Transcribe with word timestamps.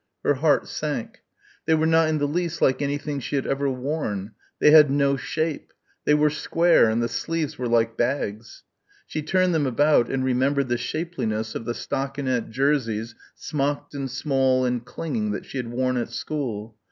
Her 0.23 0.33
heart 0.33 0.67
sank. 0.67 1.19
They 1.67 1.75
were 1.75 1.85
not 1.85 2.09
in 2.09 2.17
the 2.17 2.27
least 2.27 2.59
like 2.59 2.81
anything 2.81 3.19
she 3.19 3.35
had 3.35 3.45
ever 3.45 3.69
worn. 3.69 4.31
They 4.57 4.71
had 4.71 4.89
no 4.89 5.15
shape. 5.15 5.71
They 6.05 6.15
were 6.15 6.31
square 6.31 6.89
and 6.89 7.03
the 7.03 7.07
sleeves 7.07 7.59
were 7.59 7.67
like 7.67 7.97
bags. 7.97 8.63
She 9.05 9.21
turned 9.21 9.53
them 9.53 9.67
about 9.67 10.09
and 10.09 10.23
remembered 10.25 10.69
the 10.69 10.77
shapeliness 10.79 11.53
of 11.53 11.65
the 11.65 11.75
stockinette 11.75 12.49
jerseys 12.49 13.13
smocked 13.35 13.93
and 13.93 14.09
small 14.09 14.65
and 14.65 14.83
clinging 14.83 15.29
that 15.33 15.45
she 15.45 15.57
had 15.59 15.67
worn 15.67 15.97
at 15.97 16.09
school. 16.09 16.75